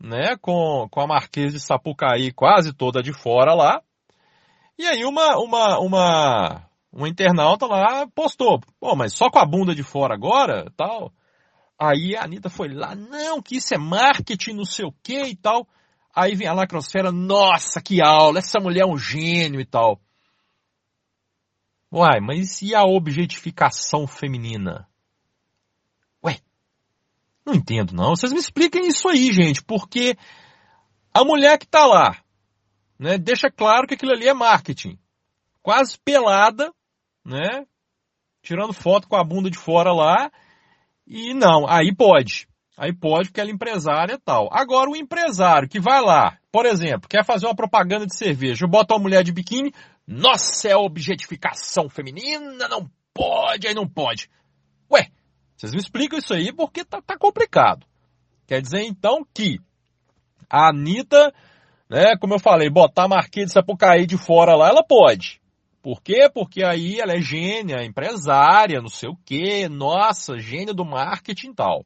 né, 0.00 0.36
com, 0.40 0.88
com 0.90 1.00
a 1.00 1.06
Marquesa 1.06 1.56
de 1.56 1.60
Sapucaí 1.60 2.32
quase 2.32 2.72
toda 2.72 3.02
de 3.02 3.12
fora 3.12 3.54
lá. 3.54 3.80
E 4.76 4.84
aí 4.86 5.04
uma, 5.04 5.38
uma, 5.38 5.78
uma, 5.78 6.62
uma 6.92 7.08
internauta 7.08 7.66
lá 7.66 8.06
postou, 8.14 8.60
pô, 8.80 8.96
mas 8.96 9.12
só 9.14 9.30
com 9.30 9.38
a 9.38 9.46
bunda 9.46 9.74
de 9.74 9.82
fora 9.82 10.14
agora, 10.14 10.70
tal. 10.76 11.12
Aí 11.84 12.14
a 12.14 12.22
Anitta 12.22 12.48
foi 12.48 12.68
lá, 12.68 12.94
não, 12.94 13.42
que 13.42 13.56
isso 13.56 13.74
é 13.74 13.78
marketing, 13.78 14.52
não 14.52 14.64
sei 14.64 14.84
o 14.84 14.94
que 15.02 15.20
e 15.20 15.34
tal. 15.34 15.66
Aí 16.14 16.36
vem 16.36 16.46
a 16.46 16.52
lacrosfera, 16.52 17.10
nossa, 17.10 17.82
que 17.82 18.00
aula, 18.00 18.38
essa 18.38 18.60
mulher 18.60 18.82
é 18.82 18.86
um 18.86 18.96
gênio 18.96 19.60
e 19.60 19.64
tal. 19.64 20.00
Uai, 21.90 22.20
mas 22.20 22.62
e 22.62 22.72
a 22.72 22.84
objetificação 22.84 24.06
feminina? 24.06 24.88
Ué, 26.24 26.38
não 27.44 27.54
entendo 27.54 27.92
não. 27.94 28.10
Vocês 28.10 28.32
me 28.32 28.38
expliquem 28.38 28.86
isso 28.86 29.08
aí, 29.08 29.32
gente, 29.32 29.60
porque 29.60 30.16
a 31.12 31.24
mulher 31.24 31.58
que 31.58 31.66
tá 31.66 31.84
lá, 31.84 32.16
né, 32.96 33.18
deixa 33.18 33.50
claro 33.50 33.88
que 33.88 33.94
aquilo 33.94 34.12
ali 34.12 34.28
é 34.28 34.32
marketing. 34.32 34.96
Quase 35.60 35.98
pelada, 35.98 36.72
né, 37.24 37.66
tirando 38.40 38.72
foto 38.72 39.08
com 39.08 39.16
a 39.16 39.24
bunda 39.24 39.50
de 39.50 39.58
fora 39.58 39.92
lá, 39.92 40.30
e 41.06 41.34
não, 41.34 41.66
aí 41.68 41.94
pode. 41.94 42.46
Aí 42.76 42.92
pode 42.92 43.28
porque 43.28 43.40
ela 43.40 43.50
é 43.50 43.52
empresária 43.52 44.14
e 44.14 44.18
tal. 44.18 44.48
Agora 44.50 44.90
o 44.90 44.96
empresário 44.96 45.68
que 45.68 45.78
vai 45.78 46.00
lá, 46.00 46.38
por 46.50 46.66
exemplo, 46.66 47.08
quer 47.08 47.24
fazer 47.24 47.46
uma 47.46 47.54
propaganda 47.54 48.06
de 48.06 48.16
cerveja, 48.16 48.66
bota 48.66 48.94
uma 48.94 49.02
mulher 49.02 49.22
de 49.22 49.32
biquíni, 49.32 49.72
nossa, 50.06 50.68
é 50.68 50.76
objetificação 50.76 51.88
feminina, 51.88 52.68
não 52.68 52.90
pode, 53.12 53.68
aí 53.68 53.74
não 53.74 53.86
pode. 53.86 54.28
Ué, 54.90 55.08
vocês 55.56 55.72
me 55.72 55.78
explicam 55.78 56.18
isso 56.18 56.32
aí 56.32 56.52
porque 56.52 56.84
tá, 56.84 57.00
tá 57.02 57.16
complicado. 57.18 57.86
Quer 58.46 58.60
dizer 58.60 58.82
então 58.82 59.24
que 59.34 59.58
a 60.48 60.68
Anitta, 60.70 61.32
né, 61.88 62.16
como 62.16 62.34
eu 62.34 62.38
falei, 62.38 62.70
botar 62.70 63.04
a 63.04 63.08
Marquês 63.08 63.46
de 63.46 63.52
Sapucaí 63.52 64.06
de 64.06 64.16
fora 64.16 64.54
lá, 64.54 64.68
ela 64.68 64.84
pode. 64.84 65.41
Por 65.82 66.00
quê? 66.00 66.30
Porque 66.32 66.64
aí 66.64 67.00
ela 67.00 67.14
é 67.14 67.20
gênia, 67.20 67.84
empresária, 67.84 68.80
não 68.80 68.88
sei 68.88 69.08
o 69.08 69.18
quê, 69.24 69.68
nossa, 69.68 70.38
gênia 70.38 70.72
do 70.72 70.84
marketing 70.84 71.50
e 71.50 71.54
tal 71.54 71.84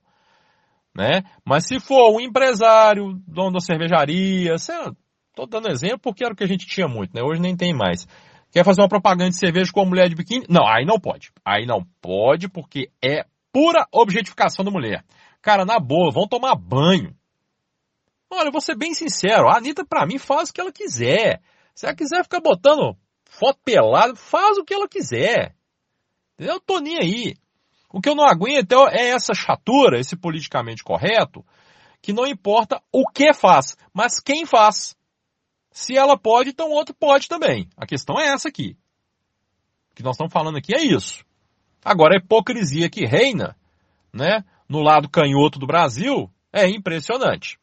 né? 0.97 1.23
Mas 1.45 1.67
se 1.67 1.79
for 1.79 2.11
um 2.11 2.21
empresário, 2.21 3.21
dono 3.29 3.53
da 3.53 3.61
cervejaria, 3.61 4.55
estou 4.55 5.47
dando 5.47 5.71
exemplo 5.71 5.99
porque 5.99 6.25
era 6.25 6.33
o 6.33 6.37
que 6.37 6.43
a 6.43 6.49
gente 6.49 6.67
tinha 6.67 6.89
muito, 6.89 7.15
né? 7.15 7.23
Hoje 7.23 7.41
nem 7.41 7.55
tem 7.55 7.75
mais. 7.75 8.09
Quer 8.51 8.65
fazer 8.65 8.81
uma 8.81 8.89
propaganda 8.89 9.31
de 9.31 9.39
cerveja 9.39 9.71
com 9.71 9.83
a 9.83 9.85
mulher 9.85 10.09
de 10.09 10.15
biquíni? 10.15 10.47
Não, 10.49 10.67
aí 10.67 10.87
não 10.87 10.99
pode. 10.99 11.31
Aí 11.45 11.67
não 11.67 11.85
pode 12.01 12.49
porque 12.49 12.91
é 13.05 13.27
pura 13.53 13.87
objetificação 13.93 14.65
da 14.65 14.71
mulher. 14.71 15.05
Cara, 15.43 15.67
na 15.67 15.79
boa, 15.79 16.11
vão 16.11 16.27
tomar 16.27 16.55
banho. 16.55 17.15
Olha, 18.33 18.49
eu 18.49 18.53
vou 18.53 18.61
ser 18.61 18.77
bem 18.77 18.95
sincero, 18.95 19.49
a 19.49 19.59
Anitta 19.59 19.85
pra 19.85 20.07
mim 20.07 20.19
faz 20.19 20.49
o 20.49 20.53
que 20.53 20.61
ela 20.61 20.73
quiser. 20.73 21.41
Se 21.75 21.87
ela 21.87 21.95
quiser 21.95 22.23
ficar 22.23 22.41
botando 22.41 22.97
foto 23.29 23.59
pelada, 23.65 24.15
faz 24.17 24.59
o 24.59 24.65
que 24.65 24.75
ela 24.75 24.89
quiser. 24.89 25.55
Eu 26.39 26.61
tô 26.61 26.81
nem 26.81 26.99
aí. 26.99 27.37
O 27.93 28.01
que 28.01 28.09
eu 28.09 28.15
não 28.15 28.25
aguento 28.25 28.73
é 28.89 29.09
essa 29.09 29.35
chatura, 29.35 29.99
esse 29.99 30.17
politicamente 30.17 30.83
correto, 30.83 31.45
que 32.03 32.13
não 32.13 32.27
importa 32.27 32.83
o 32.93 33.09
que 33.09 33.33
faz, 33.33 33.77
mas 33.93 34.21
quem 34.21 34.45
faz. 34.45 34.97
Se 35.71 35.97
ela 35.97 36.19
pode, 36.19 36.51
então 36.51 36.71
outro 36.71 36.95
pode 36.95 37.29
também. 37.29 37.69
A 37.77 37.87
questão 37.87 38.19
é 38.19 38.29
essa 38.29 38.49
aqui. 38.49 38.77
O 39.91 39.95
que 39.95 40.03
nós 40.03 40.17
estamos 40.17 40.33
falando 40.33 40.59
aqui 40.59 40.75
é 40.75 40.83
isso. 40.83 41.25
Agora, 41.85 42.15
a 42.15 42.19
hipocrisia 42.19 42.91
que 42.91 43.07
reina, 43.07 43.57
né, 44.13 44.45
no 44.69 44.81
lado 44.81 45.09
canhoto 45.09 45.59
do 45.59 45.67
Brasil, 45.67 46.31
é 46.53 46.69
impressionante. 46.69 47.59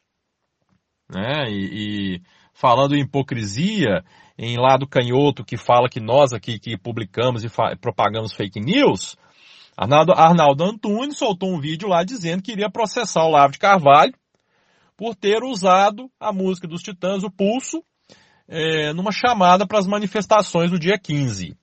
Né? 1.08 1.50
E, 1.50 2.16
e 2.16 2.22
falando 2.52 2.94
em 2.94 3.02
hipocrisia, 3.02 4.04
em 4.38 4.56
lado 4.56 4.86
canhoto 4.86 5.44
que 5.44 5.56
fala 5.56 5.88
que 5.88 6.00
nós 6.00 6.32
aqui 6.32 6.58
que 6.58 6.76
publicamos 6.76 7.44
e 7.44 7.48
propagamos 7.80 8.32
fake 8.32 8.60
news, 8.60 9.16
Arnaldo, 9.76 10.12
Arnaldo 10.12 10.64
Antunes 10.64 11.18
soltou 11.18 11.52
um 11.52 11.60
vídeo 11.60 11.88
lá 11.88 12.04
dizendo 12.04 12.42
que 12.42 12.52
iria 12.52 12.70
processar 12.70 13.24
o 13.24 13.30
Lavo 13.30 13.52
de 13.52 13.58
Carvalho 13.58 14.14
por 14.96 15.14
ter 15.14 15.42
usado 15.42 16.08
a 16.20 16.32
música 16.32 16.68
dos 16.68 16.82
Titãs, 16.82 17.24
o 17.24 17.30
Pulso, 17.30 17.82
é, 18.46 18.92
numa 18.92 19.10
chamada 19.10 19.66
para 19.66 19.78
as 19.78 19.86
manifestações 19.86 20.70
do 20.70 20.78
dia 20.78 20.98
15. 20.98 21.56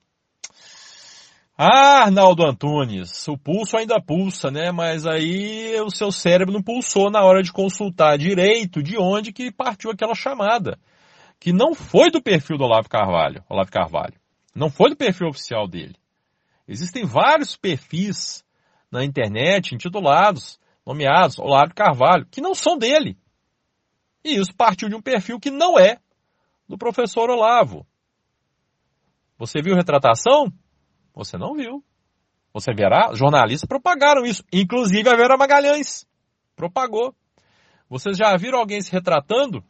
Ah, 1.56 2.04
Arnaldo 2.04 2.44
Antunes, 2.44 3.28
o 3.28 3.36
pulso 3.36 3.76
ainda 3.76 4.00
pulsa, 4.00 4.50
né? 4.50 4.72
Mas 4.72 5.06
aí 5.06 5.78
o 5.80 5.90
seu 5.90 6.10
cérebro 6.10 6.52
não 6.52 6.62
pulsou 6.62 7.10
na 7.10 7.22
hora 7.22 7.42
de 7.42 7.52
consultar 7.52 8.18
direito 8.18 8.82
de 8.82 8.98
onde 8.98 9.32
que 9.32 9.52
partiu 9.52 9.90
aquela 9.90 10.14
chamada. 10.14 10.78
Que 11.42 11.52
não 11.52 11.74
foi 11.74 12.08
do 12.08 12.22
perfil 12.22 12.56
do 12.56 12.62
Olavo 12.62 12.88
Carvalho, 12.88 13.44
Olavo 13.48 13.68
Carvalho. 13.68 14.14
Não 14.54 14.70
foi 14.70 14.90
do 14.90 14.96
perfil 14.96 15.26
oficial 15.26 15.66
dele. 15.66 15.96
Existem 16.68 17.04
vários 17.04 17.56
perfis 17.56 18.44
na 18.88 19.04
internet 19.04 19.74
intitulados, 19.74 20.60
nomeados 20.86 21.40
Olavo 21.40 21.74
Carvalho, 21.74 22.28
que 22.30 22.40
não 22.40 22.54
são 22.54 22.78
dele. 22.78 23.18
E 24.24 24.36
isso 24.36 24.54
partiu 24.54 24.88
de 24.88 24.94
um 24.94 25.02
perfil 25.02 25.40
que 25.40 25.50
não 25.50 25.76
é 25.76 25.98
do 26.68 26.78
professor 26.78 27.28
Olavo. 27.28 27.84
Você 29.36 29.60
viu 29.60 29.74
retratação? 29.74 30.46
Você 31.12 31.36
não 31.36 31.54
viu. 31.54 31.82
Você 32.54 32.72
verá, 32.72 33.14
jornalistas 33.14 33.66
propagaram 33.66 34.24
isso, 34.24 34.44
inclusive 34.52 35.08
a 35.08 35.16
Vera 35.16 35.36
Magalhães 35.36 36.06
propagou. 36.54 37.12
Vocês 37.90 38.16
já 38.16 38.32
viram 38.36 38.60
alguém 38.60 38.80
se 38.80 38.92
retratando? 38.92 39.64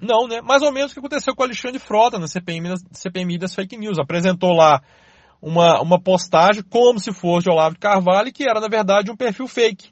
Não, 0.00 0.28
né? 0.28 0.40
Mais 0.42 0.62
ou 0.62 0.72
menos 0.72 0.90
o 0.90 0.94
que 0.94 1.00
aconteceu 1.00 1.34
com 1.34 1.42
o 1.42 1.46
Alexandre 1.46 1.78
Frota 1.78 2.18
na 2.18 2.28
CPMI, 2.28 2.68
na 2.68 2.76
CPMI 2.92 3.38
das 3.38 3.54
fake 3.54 3.76
news. 3.76 3.98
Apresentou 3.98 4.52
lá 4.52 4.82
uma, 5.40 5.80
uma 5.80 6.00
postagem 6.00 6.62
como 6.62 6.98
se 6.98 7.12
fosse 7.12 7.44
de 7.44 7.50
Olavo 7.50 7.74
de 7.74 7.80
Carvalho, 7.80 8.32
que 8.32 8.44
era, 8.44 8.60
na 8.60 8.68
verdade, 8.68 9.10
um 9.10 9.16
perfil 9.16 9.48
fake. 9.48 9.90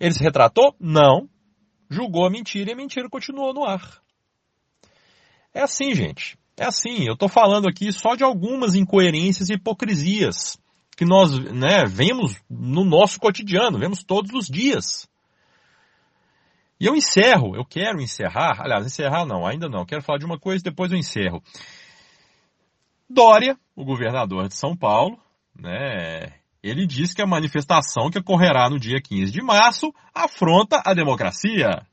Ele 0.00 0.14
se 0.14 0.22
retratou? 0.22 0.74
Não. 0.80 1.28
Julgou 1.90 2.26
a 2.26 2.30
mentira 2.30 2.70
e 2.70 2.72
a 2.72 2.76
mentira 2.76 3.08
continuou 3.08 3.52
no 3.52 3.64
ar. 3.64 4.00
É 5.54 5.62
assim, 5.62 5.94
gente. 5.94 6.38
É 6.56 6.64
assim. 6.64 7.06
Eu 7.06 7.14
estou 7.14 7.28
falando 7.28 7.68
aqui 7.68 7.92
só 7.92 8.14
de 8.14 8.24
algumas 8.24 8.74
incoerências 8.74 9.48
e 9.48 9.54
hipocrisias 9.54 10.58
que 10.96 11.04
nós 11.04 11.38
né, 11.38 11.84
vemos 11.86 12.34
no 12.48 12.84
nosso 12.84 13.20
cotidiano, 13.20 13.78
vemos 13.78 14.02
todos 14.02 14.32
os 14.32 14.46
dias. 14.46 15.06
E 16.78 16.86
eu 16.86 16.94
encerro, 16.94 17.56
eu 17.56 17.64
quero 17.64 18.02
encerrar, 18.02 18.60
aliás, 18.60 18.84
encerrar 18.84 19.24
não, 19.24 19.46
ainda 19.46 19.68
não, 19.68 19.86
quero 19.86 20.02
falar 20.02 20.18
de 20.18 20.26
uma 20.26 20.38
coisa, 20.38 20.62
depois 20.62 20.92
eu 20.92 20.98
encerro. 20.98 21.42
Dória, 23.08 23.58
o 23.74 23.84
governador 23.84 24.48
de 24.48 24.54
São 24.54 24.76
Paulo, 24.76 25.18
né, 25.54 26.34
ele 26.62 26.86
diz 26.86 27.14
que 27.14 27.22
a 27.22 27.26
manifestação 27.26 28.10
que 28.10 28.18
ocorrerá 28.18 28.68
no 28.68 28.78
dia 28.78 29.00
15 29.00 29.32
de 29.32 29.40
março 29.40 29.94
afronta 30.14 30.82
a 30.84 30.92
democracia. 30.92 31.86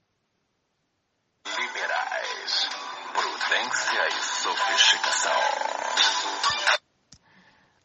Liberais, 1.45 2.69
prudência 3.13 4.07
e 4.07 4.21
sofisticação. 4.41 5.41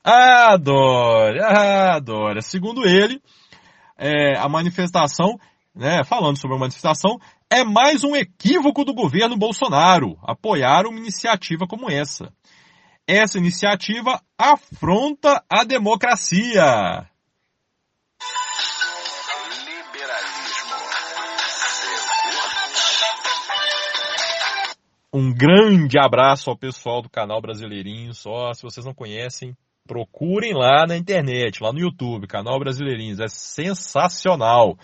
Ah, 0.02 0.56
Dória, 0.56 1.42
ah, 1.46 2.00
Dória. 2.00 2.40
Segundo 2.40 2.88
ele, 2.88 3.22
é, 3.96 4.38
a 4.38 4.48
manifestação, 4.48 5.38
né, 5.78 6.02
falando 6.02 6.36
sobre 6.36 6.56
a 6.56 6.60
manifestação, 6.60 7.20
é 7.48 7.62
mais 7.62 8.02
um 8.02 8.16
equívoco 8.16 8.84
do 8.84 8.92
governo 8.92 9.36
Bolsonaro 9.36 10.18
apoiar 10.24 10.86
uma 10.86 10.98
iniciativa 10.98 11.68
como 11.68 11.88
essa. 11.88 12.32
Essa 13.06 13.38
iniciativa 13.38 14.20
afronta 14.36 15.42
a 15.48 15.62
democracia. 15.62 17.08
Um 25.14 25.32
grande 25.32 25.96
abraço 25.98 26.50
ao 26.50 26.58
pessoal 26.58 27.00
do 27.00 27.08
canal 27.08 27.40
Brasileirinho. 27.40 28.12
Só 28.12 28.52
se 28.52 28.62
vocês 28.62 28.84
não 28.84 28.92
conhecem, 28.92 29.56
procurem 29.86 30.52
lá 30.52 30.86
na 30.86 30.96
internet, 30.96 31.62
lá 31.62 31.72
no 31.72 31.78
YouTube, 31.78 32.26
canal 32.26 32.58
Brasileirinhos. 32.58 33.20
É 33.20 33.28
sensacional. 33.28 34.76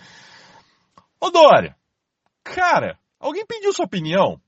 Ô 1.19 1.29
Dória, 1.29 1.75
cara, 2.43 2.99
alguém 3.19 3.45
pediu 3.45 3.73
sua 3.73 3.85
opinião? 3.85 4.41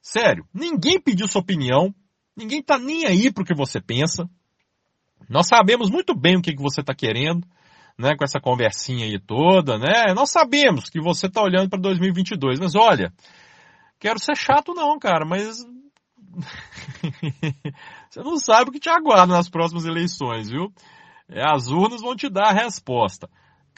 Sério, 0.00 0.46
ninguém 0.54 1.00
pediu 1.00 1.28
sua 1.28 1.40
opinião. 1.40 1.94
Ninguém 2.36 2.62
tá 2.62 2.78
nem 2.78 3.04
aí 3.04 3.32
pro 3.32 3.44
que 3.44 3.54
você 3.54 3.80
pensa. 3.80 4.28
Nós 5.28 5.48
sabemos 5.48 5.90
muito 5.90 6.14
bem 6.14 6.36
o 6.36 6.42
que, 6.42 6.54
que 6.54 6.62
você 6.62 6.82
tá 6.82 6.94
querendo, 6.94 7.46
né, 7.98 8.16
com 8.16 8.24
essa 8.24 8.40
conversinha 8.40 9.04
aí 9.04 9.18
toda, 9.18 9.76
né? 9.76 10.14
Nós 10.14 10.30
sabemos 10.30 10.88
que 10.88 11.00
você 11.00 11.28
tá 11.28 11.42
olhando 11.42 11.68
para 11.68 11.80
2022, 11.80 12.60
mas 12.60 12.74
olha, 12.74 13.12
quero 13.98 14.18
ser 14.18 14.36
chato 14.36 14.72
não, 14.72 14.98
cara, 14.98 15.26
mas 15.26 15.58
você 18.08 18.20
não 18.22 18.38
sabe 18.38 18.70
o 18.70 18.72
que 18.72 18.80
te 18.80 18.88
aguarda 18.88 19.34
nas 19.34 19.48
próximas 19.48 19.84
eleições, 19.84 20.48
viu? 20.48 20.72
É, 21.28 21.42
as 21.44 21.68
urnas 21.68 22.00
vão 22.00 22.16
te 22.16 22.28
dar 22.30 22.48
a 22.48 22.52
resposta. 22.52 23.28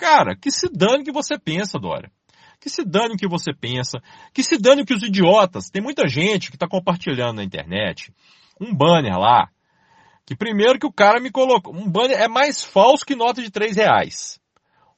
Cara, 0.00 0.34
que 0.34 0.50
se 0.50 0.66
dane 0.72 1.02
o 1.02 1.04
que 1.04 1.12
você 1.12 1.38
pensa, 1.38 1.78
Dória. 1.78 2.10
Que 2.58 2.70
se 2.70 2.82
dane 2.82 3.16
o 3.16 3.18
que 3.18 3.28
você 3.28 3.52
pensa. 3.52 4.00
Que 4.32 4.42
se 4.42 4.56
dane 4.56 4.80
o 4.80 4.86
que 4.86 4.94
os 4.94 5.02
idiotas. 5.02 5.68
Tem 5.68 5.82
muita 5.82 6.08
gente 6.08 6.48
que 6.48 6.56
está 6.56 6.66
compartilhando 6.66 7.36
na 7.36 7.44
internet 7.44 8.10
um 8.58 8.74
banner 8.74 9.18
lá. 9.18 9.50
Que 10.24 10.34
primeiro 10.34 10.78
que 10.78 10.86
o 10.86 10.92
cara 10.92 11.20
me 11.20 11.30
colocou. 11.30 11.74
Um 11.74 11.86
banner 11.86 12.18
é 12.18 12.28
mais 12.28 12.64
falso 12.64 13.04
que 13.04 13.14
nota 13.14 13.42
de 13.42 13.50
3 13.50 13.76
reais. 13.76 14.40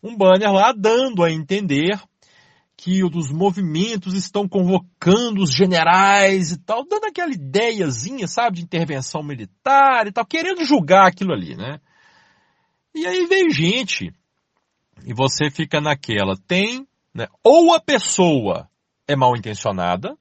Um 0.00 0.16
banner 0.16 0.52
lá 0.52 0.73
dando 0.73 1.25
a 1.25 1.32
entender 1.32 2.00
que 2.76 3.02
os 3.02 3.32
movimentos 3.32 4.14
estão 4.14 4.49
convocando 4.49 5.42
os 5.42 5.52
generais 5.52 6.52
e 6.52 6.59
tal, 6.59 6.87
dando 6.87 7.06
aquela 7.06 7.32
ideiazinha, 7.32 8.28
sabe, 8.28 8.59
de 8.59 8.62
intervenção 8.62 9.21
militar 9.21 10.06
e 10.06 10.12
tal, 10.12 10.25
querendo 10.25 10.64
julgar 10.64 11.09
aquilo 11.09 11.32
ali, 11.32 11.56
né? 11.56 11.80
E 12.94 13.04
aí 13.04 13.26
vem 13.26 13.50
gente, 13.50 14.12
e 15.04 15.12
você 15.14 15.50
fica 15.50 15.80
naquela, 15.80 16.37
tem, 16.46 16.87
né, 17.14 17.26
ou 17.42 17.75
a 17.75 17.80
pessoa 17.80 18.68
é 19.06 19.16
mal 19.16 19.37
intencionada, 19.37 20.16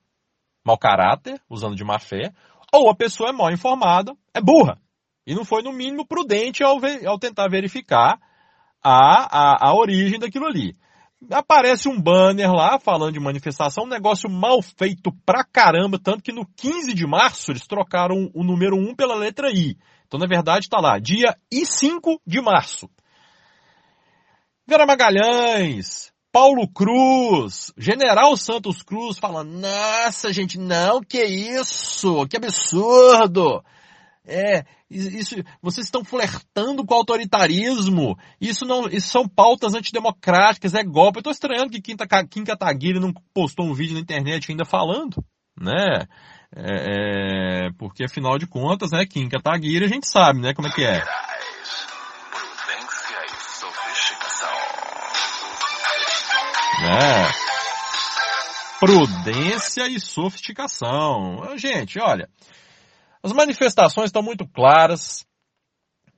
mau 0.65 0.77
caráter, 0.77 1.41
usando 1.49 1.75
de 1.75 1.83
má 1.83 1.99
fé, 1.99 2.33
ou 2.73 2.89
a 2.89 2.95
pessoa 2.95 3.29
é 3.29 3.33
mal 3.33 3.51
informada, 3.51 4.15
é 4.33 4.41
burra, 4.41 4.79
e 5.25 5.35
não 5.35 5.45
foi 5.45 5.61
no 5.61 5.71
mínimo 5.71 6.05
prudente 6.05 6.63
ao, 6.63 6.79
ver, 6.79 7.05
ao 7.05 7.19
tentar 7.19 7.47
verificar 7.49 8.19
a, 8.83 9.65
a, 9.65 9.69
a 9.69 9.75
origem 9.75 10.19
daquilo 10.19 10.47
ali 10.47 10.75
aparece 11.29 11.87
um 11.87 12.01
banner 12.01 12.51
lá 12.51 12.79
falando 12.79 13.13
de 13.13 13.19
manifestação, 13.19 13.83
um 13.83 13.89
negócio 13.89 14.29
mal 14.29 14.61
feito 14.61 15.11
pra 15.25 15.43
caramba, 15.43 15.99
tanto 15.99 16.23
que 16.23 16.31
no 16.31 16.45
15 16.55 16.93
de 16.93 17.05
março 17.05 17.51
eles 17.51 17.67
trocaram 17.67 18.31
o 18.33 18.43
número 18.43 18.75
1 18.75 18.95
pela 18.95 19.15
letra 19.15 19.51
I. 19.51 19.77
Então, 20.07 20.19
na 20.19 20.25
verdade, 20.25 20.65
está 20.65 20.79
lá, 20.79 20.97
dia 20.97 21.37
I5 21.53 22.19
de 22.25 22.41
março. 22.41 22.89
Vera 24.71 24.85
Magalhães, 24.85 26.13
Paulo 26.31 26.65
Cruz, 26.65 27.73
General 27.77 28.37
Santos 28.37 28.81
Cruz 28.81 29.17
falando, 29.17 29.51
nossa 29.51 30.31
gente, 30.31 30.57
não, 30.57 31.01
que 31.01 31.21
isso, 31.21 32.25
que 32.27 32.37
absurdo. 32.37 33.61
É, 34.25 34.63
isso, 34.89 35.35
vocês 35.61 35.87
estão 35.87 36.05
flertando 36.05 36.85
com 36.85 36.93
o 36.93 36.97
autoritarismo. 36.97 38.17
Isso 38.39 38.63
não, 38.63 38.87
isso 38.87 39.09
são 39.09 39.27
pautas 39.27 39.73
antidemocráticas, 39.73 40.73
é 40.73 40.85
golpe. 40.85 41.17
Eu 41.17 41.19
estou 41.19 41.33
estranhando 41.33 41.69
que 41.69 41.81
Kim 41.81 42.45
Kataguiri 42.45 42.97
não 42.97 43.11
postou 43.33 43.65
um 43.65 43.73
vídeo 43.73 43.95
na 43.95 43.99
internet 43.99 44.49
ainda 44.49 44.63
falando, 44.63 45.21
né? 45.59 46.05
É, 46.55 47.65
é, 47.65 47.69
porque 47.77 48.05
afinal 48.05 48.37
de 48.37 48.47
contas, 48.47 48.91
né, 48.91 49.05
Kim 49.05 49.27
Kataguiri 49.27 49.83
a 49.83 49.89
gente 49.89 50.07
sabe, 50.07 50.39
né, 50.39 50.53
como 50.53 50.69
é 50.69 50.71
que 50.71 50.85
é. 50.85 51.03
É. 56.81 57.31
Prudência 58.79 59.87
e 59.87 59.99
sofisticação. 59.99 61.55
Gente, 61.57 61.99
olha, 61.99 62.27
as 63.21 63.31
manifestações 63.31 64.07
estão 64.07 64.23
muito 64.23 64.47
claras. 64.47 65.25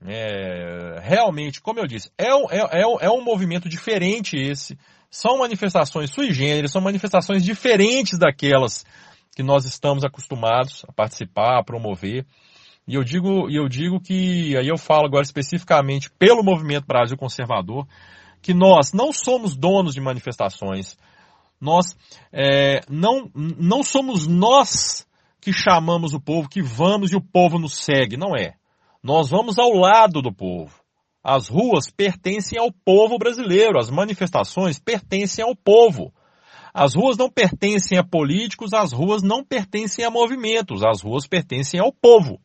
É, 0.06 0.99
realmente, 1.02 1.62
como 1.62 1.80
eu 1.80 1.88
disse, 1.88 2.10
é, 2.17 2.28
é, 2.28 2.82
é, 2.82 2.82
é 2.82 3.10
um 3.10 3.23
movimento 3.23 3.67
diferente 3.67 4.38
esse. 4.38 4.78
São 5.10 5.38
manifestações 5.38 6.10
sui 6.10 6.34
generis, 6.34 6.71
são 6.71 6.82
manifestações 6.82 7.43
diferentes 7.43 8.17
daquelas 8.17 8.86
que 9.36 9.43
nós 9.43 9.65
estamos 9.65 10.04
acostumados 10.04 10.84
a 10.88 10.91
participar, 10.91 11.60
a 11.60 11.63
promover. 11.63 12.26
E 12.88 12.95
eu 12.95 13.04
digo, 13.04 13.49
eu 13.49 13.67
digo 13.69 13.99
que, 13.99 14.58
aí 14.58 14.67
eu 14.67 14.78
falo 14.78 15.06
agora 15.06 15.23
especificamente 15.23 16.10
pelo 16.19 16.43
movimento 16.43 16.86
Brasil 16.86 17.17
Conservador, 17.17 17.88
que 18.43 18.53
nós 18.53 18.91
não 18.91 19.13
somos 19.13 19.56
donos 19.56 19.93
de 19.93 20.01
manifestações. 20.01 20.97
Nós 21.60 21.95
é, 22.32 22.82
não, 22.89 23.32
não 23.34 23.82
somos 23.82 24.27
nós 24.27 25.08
que 25.39 25.53
chamamos 25.53 26.13
o 26.13 26.19
povo, 26.19 26.49
que 26.49 26.62
vamos 26.62 27.13
e 27.13 27.15
o 27.15 27.21
povo 27.21 27.58
nos 27.58 27.77
segue. 27.77 28.17
Não 28.17 28.36
é. 28.36 28.56
Nós 29.01 29.29
vamos 29.29 29.58
ao 29.58 29.71
lado 29.71 30.21
do 30.21 30.32
povo. 30.32 30.73
As 31.23 31.47
ruas 31.47 31.89
pertencem 31.89 32.60
ao 32.60 32.69
povo 32.69 33.17
brasileiro, 33.17 33.79
as 33.79 33.89
manifestações 33.89 34.77
pertencem 34.77 35.43
ao 35.43 35.56
povo. 35.56 36.13
As 36.73 36.95
ruas 36.95 37.15
não 37.15 37.29
pertencem 37.29 37.97
a 37.97 38.03
políticos, 38.03 38.73
as 38.73 38.91
ruas 38.91 39.23
não 39.23 39.43
pertencem 39.43 40.03
a 40.03 40.12
movimentos, 40.12 40.84
as 40.84 41.01
ruas 41.01 41.25
pertencem 41.27 41.79
ao 41.79 41.93
povo. 41.93 42.41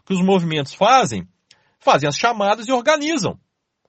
O 0.00 0.04
que 0.06 0.14
os 0.14 0.22
movimentos 0.22 0.72
fazem? 0.72 1.28
Fazem 1.78 2.08
as 2.08 2.16
chamadas 2.16 2.68
e 2.68 2.72
organizam. 2.72 3.38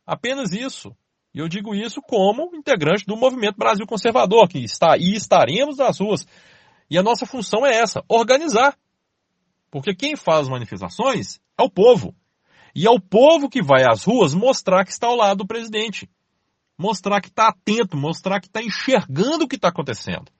Apenas 0.06 0.52
isso. 0.52 0.94
E 1.34 1.40
eu 1.40 1.48
digo 1.48 1.74
isso 1.74 2.02
como 2.02 2.56
integrante 2.56 3.06
do 3.06 3.18
movimento 3.18 3.58
Brasil 3.58 3.88
Conservador, 3.88 4.48
que 4.48 4.60
está 4.60 4.98
e 4.98 5.16
estaremos 5.16 5.78
nas 5.78 6.00
ruas 6.00 6.26
e 6.94 6.98
a 6.98 7.02
nossa 7.02 7.26
função 7.26 7.66
é 7.66 7.76
essa, 7.76 8.04
organizar. 8.08 8.78
Porque 9.72 9.96
quem 9.96 10.16
faz 10.16 10.48
manifestações 10.48 11.40
é 11.58 11.64
o 11.64 11.70
povo. 11.70 12.16
E 12.76 12.86
é 12.86 12.90
o 12.90 13.00
povo 13.00 13.50
que 13.50 13.64
vai 13.64 13.84
às 13.84 14.04
ruas 14.04 14.36
mostrar 14.36 14.86
que 14.86 14.92
está 14.92 15.08
ao 15.08 15.16
lado 15.16 15.40
do 15.40 15.48
presidente. 15.48 16.08
Mostrar 16.78 17.20
que 17.20 17.30
está 17.30 17.48
atento, 17.48 17.98
mostrar 17.98 18.40
que 18.40 18.46
está 18.46 18.62
enxergando 18.62 19.46
o 19.46 19.48
que 19.48 19.56
está 19.56 19.70
acontecendo. 19.70 20.32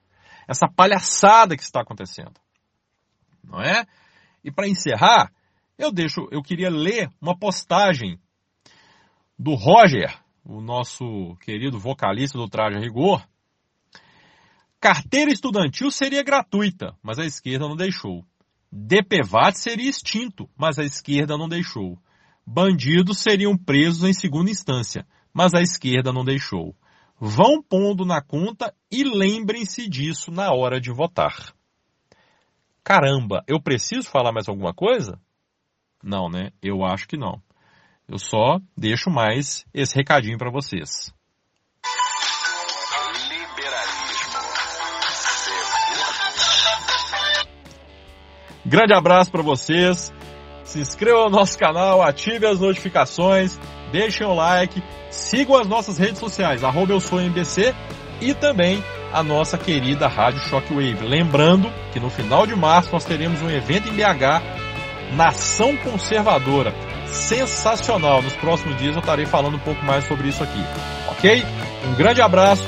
Essa 0.46 0.68
palhaçada 0.68 1.56
que 1.56 1.62
está 1.64 1.80
acontecendo. 1.80 2.34
Não 3.42 3.60
é? 3.60 3.84
E 4.44 4.52
para 4.52 4.68
encerrar, 4.68 5.32
eu 5.76 5.90
deixo, 5.90 6.28
eu 6.30 6.40
queria 6.40 6.70
ler 6.70 7.10
uma 7.20 7.36
postagem 7.36 8.16
do 9.36 9.54
Roger, 9.54 10.16
o 10.44 10.60
nosso 10.60 11.36
querido 11.40 11.78
vocalista 11.78 12.38
do 12.38 12.48
Traje 12.48 12.76
a 12.76 12.80
Rigor, 12.80 13.26
Carteira 14.84 15.32
estudantil 15.32 15.90
seria 15.90 16.22
gratuita, 16.22 16.94
mas 17.02 17.18
a 17.18 17.24
esquerda 17.24 17.66
não 17.66 17.74
deixou. 17.74 18.22
DPVAT 18.70 19.58
seria 19.58 19.88
extinto, 19.88 20.46
mas 20.54 20.78
a 20.78 20.84
esquerda 20.84 21.38
não 21.38 21.48
deixou. 21.48 21.98
Bandidos 22.46 23.16
seriam 23.20 23.56
presos 23.56 24.04
em 24.04 24.12
segunda 24.12 24.50
instância, 24.50 25.06
mas 25.32 25.54
a 25.54 25.62
esquerda 25.62 26.12
não 26.12 26.22
deixou. 26.22 26.76
Vão 27.18 27.62
pondo 27.62 28.04
na 28.04 28.20
conta 28.20 28.74
e 28.90 29.04
lembrem-se 29.04 29.88
disso 29.88 30.30
na 30.30 30.52
hora 30.52 30.78
de 30.78 30.92
votar. 30.92 31.54
Caramba, 32.82 33.42
eu 33.48 33.62
preciso 33.62 34.10
falar 34.10 34.32
mais 34.32 34.50
alguma 34.50 34.74
coisa? 34.74 35.18
Não, 36.02 36.28
né? 36.28 36.50
Eu 36.60 36.84
acho 36.84 37.08
que 37.08 37.16
não. 37.16 37.40
Eu 38.08 38.18
só 38.18 38.60
deixo 38.76 39.10
mais 39.10 39.64
esse 39.72 39.94
recadinho 39.94 40.36
para 40.36 40.50
vocês. 40.50 41.12
Grande 48.66 48.94
abraço 48.94 49.30
para 49.30 49.42
vocês. 49.42 50.12
Se 50.64 50.80
inscrevam 50.80 51.24
no 51.24 51.36
nosso 51.36 51.58
canal, 51.58 52.02
ative 52.02 52.46
as 52.46 52.60
notificações, 52.60 53.58
deixem 53.92 54.26
o 54.26 54.34
like, 54.34 54.82
sigam 55.10 55.56
as 55.56 55.66
nossas 55.66 55.98
redes 55.98 56.18
sociais, 56.18 56.64
arroba 56.64 56.92
eu 56.92 57.00
sou 57.00 57.20
MBC 57.20 57.74
e 58.20 58.32
também 58.32 58.82
a 59.12 59.22
nossa 59.22 59.58
querida 59.58 60.08
Rádio 60.08 60.40
Shockwave. 60.40 61.06
Lembrando 61.06 61.70
que 61.92 62.00
no 62.00 62.08
final 62.08 62.46
de 62.46 62.56
março 62.56 62.90
nós 62.92 63.04
teremos 63.04 63.40
um 63.42 63.50
evento 63.50 63.88
em 63.88 63.92
BH, 63.92 65.14
Nação 65.14 65.76
Conservadora. 65.76 66.93
Sensacional. 67.14 68.22
Nos 68.22 68.34
próximos 68.34 68.76
dias 68.76 68.94
eu 68.94 69.00
estarei 69.00 69.26
falando 69.26 69.56
um 69.56 69.60
pouco 69.60 69.84
mais 69.84 70.06
sobre 70.06 70.28
isso 70.28 70.42
aqui, 70.42 70.64
ok? 71.08 71.44
Um 71.86 71.94
grande 71.94 72.20
abraço, 72.20 72.64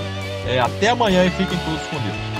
é, 0.46 0.58
até 0.58 0.88
amanhã 0.88 1.24
e 1.24 1.30
fiquem 1.30 1.58
todos 1.58 1.82
com 1.88 1.96
Deus. 1.98 2.35